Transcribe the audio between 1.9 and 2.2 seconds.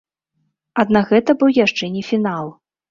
не